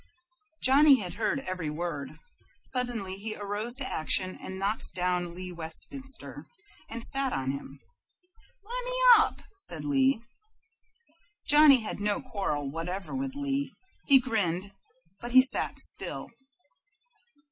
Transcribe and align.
Johnny 0.63 0.95
had 0.99 1.13
heard 1.13 1.41
every 1.41 1.69
word. 1.69 2.17
Suddenly 2.63 3.17
he 3.17 3.35
arose 3.35 3.75
to 3.77 3.85
action 3.85 4.35
and 4.41 4.57
knocked 4.57 4.95
down 4.95 5.35
Lee 5.35 5.51
Westminster, 5.51 6.47
and 6.89 7.03
sat 7.03 7.31
on 7.31 7.51
him. 7.51 7.77
"Lemme 8.63 9.23
up!" 9.29 9.43
said 9.53 9.85
Lee. 9.85 10.19
Johnny 11.45 11.81
had 11.81 11.99
no 11.99 12.19
quarrel 12.19 12.67
whatever 12.67 13.13
with 13.13 13.35
Lee. 13.35 13.75
He 14.07 14.17
grinned, 14.19 14.71
but 15.19 15.33
he 15.33 15.43
sat 15.43 15.77
still. 15.77 16.31